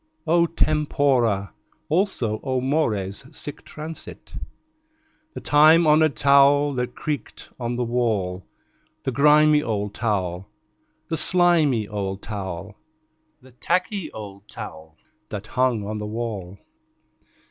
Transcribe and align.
O 0.25 0.47
tempora! 0.47 1.53
Also, 1.87 2.39
O 2.43 2.59
mores! 2.59 3.23
Sic 3.31 3.63
transit 3.63 4.33
The 5.35 5.41
time 5.41 5.85
honored 5.85 6.15
towel 6.15 6.73
that 6.73 6.95
creaked 6.95 7.51
on 7.59 7.75
the 7.75 7.83
wall. 7.83 8.43
The 9.03 9.11
grimy 9.11 9.61
old 9.61 9.93
towel, 9.93 10.47
the 11.07 11.17
slimy 11.17 11.87
old 11.87 12.23
towel, 12.23 12.75
The 13.43 13.51
tacky 13.51 14.11
old 14.11 14.47
towel 14.47 14.97
that 15.29 15.45
hung 15.45 15.85
on 15.85 15.99
the 15.99 16.07
wall. 16.07 16.57